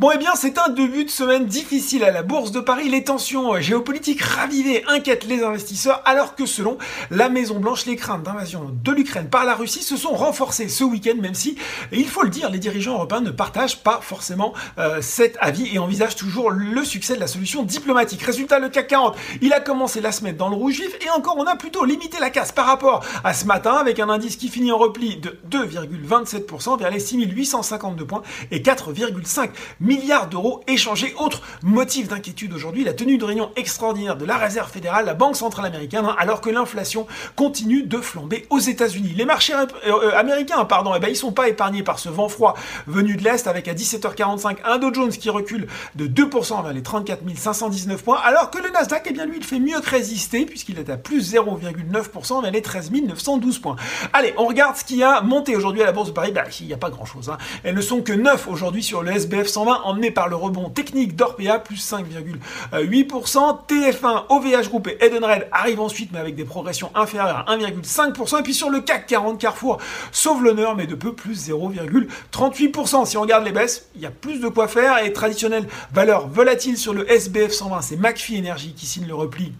Bon, 0.00 0.10
eh 0.12 0.18
bien, 0.18 0.32
c'est 0.34 0.58
un 0.58 0.70
début 0.70 1.04
de 1.04 1.10
semaine 1.10 1.46
difficile 1.46 2.02
à 2.02 2.10
la 2.10 2.24
Bourse 2.24 2.50
de 2.50 2.58
Paris. 2.58 2.88
Les 2.88 3.04
tensions 3.04 3.60
géopolitiques 3.60 4.22
ravivées 4.22 4.82
inquiètent 4.88 5.24
les 5.24 5.44
investisseurs, 5.44 6.02
alors 6.04 6.34
que 6.34 6.46
selon 6.46 6.78
la 7.12 7.28
Maison-Blanche, 7.28 7.86
les 7.86 7.94
craintes 7.94 8.24
d'invasion 8.24 8.72
de 8.72 8.90
l'Ukraine 8.90 9.28
par 9.28 9.44
la 9.44 9.54
Russie 9.54 9.84
se 9.84 9.96
sont 9.96 10.14
renforcées 10.14 10.68
ce 10.68 10.82
week-end, 10.82 11.14
même 11.22 11.34
si, 11.34 11.56
il 11.92 12.08
faut 12.08 12.24
le 12.24 12.28
dire, 12.28 12.50
les 12.50 12.58
dirigeants 12.58 12.94
européens 12.94 13.20
ne 13.20 13.30
partagent 13.30 13.84
pas 13.84 14.00
forcément 14.02 14.52
euh, 14.78 15.00
cet 15.00 15.36
avis 15.40 15.72
et 15.72 15.78
envisagent 15.78 16.16
toujours 16.16 16.50
le 16.50 16.84
succès 16.84 17.14
de 17.14 17.20
la 17.20 17.28
solution 17.28 17.62
diplomatique. 17.62 18.22
Résultat, 18.22 18.58
le 18.58 18.70
CAC 18.70 18.88
40, 18.88 19.16
il 19.42 19.52
a 19.52 19.60
commencé 19.60 20.00
la 20.00 20.10
semaine 20.10 20.36
dans 20.36 20.48
le 20.48 20.56
rouge 20.56 20.80
vif 20.80 20.98
et 21.06 21.10
encore, 21.10 21.36
on 21.38 21.46
a 21.46 21.54
plutôt 21.54 21.84
limité 21.84 22.18
la 22.18 22.30
casse 22.30 22.50
par 22.50 22.66
rapport 22.66 23.04
à 23.22 23.32
ce 23.32 23.44
matin 23.44 23.74
avec 23.74 24.00
un 24.00 24.08
indice 24.08 24.34
qui 24.34 24.48
finit 24.48 24.72
en 24.72 24.78
repli 24.78 25.18
de 25.18 25.38
2,27% 25.48 26.80
vers 26.80 26.90
les 26.90 26.98
6852 26.98 28.04
points 28.04 28.22
et 28.50 28.58
4,5 28.58 29.50
milliards 29.84 30.28
d'euros 30.28 30.62
échangés. 30.66 31.14
Autre 31.18 31.42
motif 31.62 32.08
d'inquiétude 32.08 32.52
aujourd'hui, 32.52 32.84
la 32.84 32.94
tenue 32.94 33.18
de 33.18 33.24
réunion 33.24 33.50
extraordinaire 33.56 34.16
de 34.16 34.24
la 34.24 34.36
Réserve 34.36 34.70
fédérale, 34.70 35.06
la 35.06 35.14
Banque 35.14 35.36
centrale 35.36 35.66
américaine, 35.66 36.04
hein, 36.04 36.16
alors 36.18 36.40
que 36.40 36.50
l'inflation 36.50 37.06
continue 37.36 37.82
de 37.82 37.98
flamber 37.98 38.46
aux 38.50 38.58
États-Unis. 38.58 39.14
Les 39.16 39.24
marchés 39.24 39.54
euh, 39.54 39.66
euh, 39.86 40.18
américains, 40.18 40.64
pardon, 40.64 40.92
eh 40.96 41.00
ben, 41.00 41.08
ils 41.08 41.16
sont 41.16 41.32
pas 41.32 41.48
épargnés 41.48 41.82
par 41.82 41.98
ce 41.98 42.08
vent 42.08 42.28
froid 42.28 42.54
venu 42.86 43.16
de 43.16 43.22
l'Est 43.22 43.46
avec 43.46 43.68
à 43.68 43.74
17h45 43.74 44.56
un 44.64 44.78
Dow 44.78 44.92
Jones 44.92 45.10
qui 45.10 45.30
recule 45.30 45.68
de 45.94 46.06
2% 46.06 46.62
vers 46.62 46.72
les 46.72 46.82
34 46.82 47.22
519 47.36 48.02
points, 48.02 48.20
alors 48.24 48.50
que 48.50 48.58
le 48.58 48.70
Nasdaq, 48.70 49.06
eh 49.06 49.12
bien 49.12 49.26
lui, 49.26 49.36
il 49.38 49.44
fait 49.44 49.58
mieux 49.58 49.80
que 49.80 49.90
résister 49.90 50.46
puisqu'il 50.46 50.78
est 50.78 50.90
à 50.90 50.96
plus 50.96 51.34
0,9% 51.34 52.42
vers 52.42 52.50
les 52.50 52.62
13 52.62 52.90
912 52.90 53.58
points. 53.58 53.76
Allez, 54.12 54.34
on 54.36 54.46
regarde 54.46 54.76
ce 54.76 54.84
qui 54.84 55.02
a 55.02 55.20
monté 55.20 55.56
aujourd'hui 55.56 55.82
à 55.82 55.86
la 55.86 55.92
Bourse 55.92 56.08
de 56.08 56.12
Paris. 56.12 56.32
Bah, 56.32 56.44
il 56.60 56.66
n'y 56.66 56.72
a 56.72 56.78
pas 56.78 56.90
grand-chose. 56.90 57.30
Hein. 57.30 57.38
Elles 57.62 57.74
ne 57.74 57.80
sont 57.80 58.02
que 58.02 58.12
9 58.12 58.48
aujourd'hui 58.48 58.82
sur 58.82 59.02
le 59.02 59.12
SBF 59.12 59.46
120, 59.46 59.73
emmené 59.84 60.10
par 60.10 60.28
le 60.28 60.36
rebond 60.36 60.70
technique 60.70 61.16
d'Orpea, 61.16 61.58
plus 61.58 61.76
5,8%. 61.76 63.58
TF1, 63.68 64.24
OVH 64.28 64.68
Group 64.68 64.88
et 64.88 65.04
Edenred 65.04 65.48
arrivent 65.52 65.80
ensuite, 65.80 66.10
mais 66.12 66.18
avec 66.18 66.36
des 66.36 66.44
progressions 66.44 66.90
inférieures 66.94 67.44
à 67.48 67.56
1,5%. 67.56 68.40
Et 68.40 68.42
puis 68.42 68.54
sur 68.54 68.70
le 68.70 68.80
CAC 68.80 69.06
40, 69.06 69.40
Carrefour 69.40 69.78
sauve 70.12 70.44
l'honneur, 70.44 70.76
mais 70.76 70.86
de 70.86 70.94
peu, 70.94 71.12
plus 71.12 71.48
0,38%. 71.48 73.06
Si 73.06 73.16
on 73.16 73.22
regarde 73.22 73.44
les 73.44 73.52
baisses, 73.52 73.88
il 73.94 74.02
y 74.02 74.06
a 74.06 74.10
plus 74.10 74.40
de 74.40 74.48
quoi 74.48 74.68
faire. 74.68 75.04
Et 75.04 75.12
traditionnelle 75.12 75.66
valeur 75.92 76.28
volatile 76.28 76.78
sur 76.78 76.94
le 76.94 77.10
SBF 77.10 77.52
120, 77.52 77.80
c'est 77.82 77.96
McPhee 77.96 78.38
Energy 78.38 78.74
qui 78.74 78.86
signe 78.86 79.06
le 79.06 79.14
repli 79.14 79.52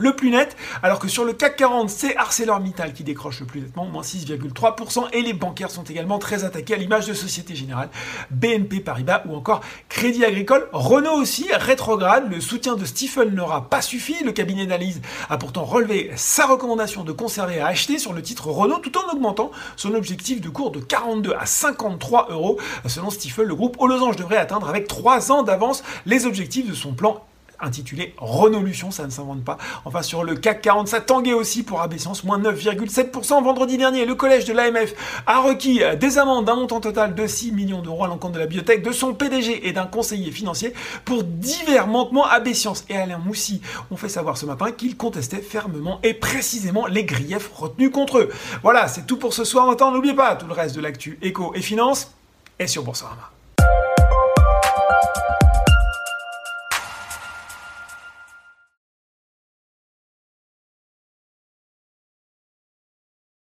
le 0.00 0.16
plus 0.16 0.30
net, 0.30 0.56
alors 0.82 0.98
que 0.98 1.08
sur 1.08 1.24
le 1.24 1.32
CAC 1.32 1.56
40, 1.56 1.90
c'est 1.90 2.16
ArcelorMittal 2.16 2.92
qui 2.92 3.04
décroche 3.04 3.40
le 3.40 3.46
plus 3.46 3.60
nettement, 3.60 3.84
moins 3.84 4.02
6,3%, 4.02 5.08
et 5.12 5.22
les 5.22 5.32
bancaires 5.32 5.70
sont 5.70 5.84
également 5.84 6.18
très 6.18 6.44
attaqués 6.44 6.74
à 6.74 6.76
l'image 6.76 7.06
de 7.06 7.14
Société 7.14 7.54
Générale, 7.54 7.90
BNP 8.30 8.80
Paribas 8.80 9.22
ou 9.26 9.34
encore 9.34 9.60
Crédit 9.88 10.24
Agricole. 10.24 10.68
Renault 10.72 11.20
aussi, 11.20 11.48
rétrograde, 11.52 12.30
le 12.30 12.40
soutien 12.40 12.76
de 12.76 12.84
Stifel 12.84 13.34
n'aura 13.34 13.68
pas 13.68 13.82
suffi, 13.82 14.16
le 14.24 14.32
cabinet 14.32 14.66
d'analyse 14.66 15.02
a 15.28 15.36
pourtant 15.36 15.64
relevé 15.64 16.10
sa 16.16 16.46
recommandation 16.46 17.04
de 17.04 17.12
conserver 17.12 17.60
à 17.60 17.66
acheter 17.66 17.98
sur 17.98 18.12
le 18.12 18.22
titre 18.22 18.48
Renault 18.48 18.78
tout 18.78 18.96
en 18.96 19.12
augmentant 19.12 19.50
son 19.76 19.94
objectif 19.94 20.40
de 20.40 20.48
cours 20.48 20.70
de 20.70 20.80
42 20.80 21.34
à 21.38 21.46
53 21.46 22.28
euros. 22.30 22.58
Selon 22.86 23.10
Stifel, 23.10 23.46
le 23.46 23.54
groupe 23.54 23.76
Holosange 23.78 24.16
devrait 24.16 24.36
atteindre 24.36 24.68
avec 24.68 24.88
3 24.88 25.32
ans 25.32 25.42
d'avance 25.42 25.82
les 26.06 26.26
objectifs 26.26 26.68
de 26.68 26.74
son 26.74 26.92
plan 26.94 27.22
intitulé 27.62 28.14
Renolution, 28.18 28.90
ça 28.90 29.04
ne 29.04 29.10
s'invente 29.10 29.44
pas. 29.44 29.56
Enfin, 29.84 30.02
sur 30.02 30.24
le 30.24 30.34
CAC 30.34 30.60
40, 30.62 30.88
ça 30.88 31.00
tanguait 31.00 31.32
aussi 31.32 31.62
pour 31.62 31.80
Abessence, 31.80 32.24
moins 32.24 32.38
9,7%. 32.38 33.42
Vendredi 33.42 33.78
dernier, 33.78 34.04
le 34.04 34.14
collège 34.14 34.44
de 34.44 34.52
l'AMF 34.52 34.94
a 35.26 35.40
requis 35.40 35.80
des 35.98 36.18
amendes 36.18 36.44
d'un 36.44 36.56
montant 36.56 36.80
total 36.80 37.14
de 37.14 37.26
6 37.26 37.52
millions 37.52 37.80
d'euros 37.80 38.04
à 38.04 38.08
l'encontre 38.08 38.34
de 38.34 38.38
la 38.40 38.46
biotech, 38.46 38.82
de 38.82 38.92
son 38.92 39.14
PDG 39.14 39.66
et 39.66 39.72
d'un 39.72 39.86
conseiller 39.86 40.30
financier 40.30 40.74
pour 41.04 41.22
divers 41.24 41.86
manquements 41.86 42.26
à. 42.26 42.40
Et 42.88 42.96
Alain 42.96 43.18
Moussy 43.18 43.60
ont 43.90 43.96
fait 43.96 44.08
savoir 44.08 44.36
ce 44.36 44.46
matin 44.46 44.72
qu'ils 44.72 44.96
contestaient 44.96 45.42
fermement 45.42 46.00
et 46.02 46.14
précisément 46.14 46.86
les 46.86 47.04
griefs 47.04 47.50
retenus 47.54 47.90
contre 47.90 48.18
eux. 48.18 48.30
Voilà, 48.62 48.88
c'est 48.88 49.06
tout 49.06 49.18
pour 49.18 49.34
ce 49.34 49.44
soir. 49.44 49.66
N'oubliez 49.92 50.14
pas 50.14 50.36
tout 50.36 50.46
le 50.46 50.52
reste 50.52 50.74
de 50.74 50.80
l'actu 50.80 51.18
éco 51.22 51.52
et 51.54 51.60
finance 51.60 52.12
est 52.58 52.66
sur 52.66 52.82
Boursorama. 52.82 53.30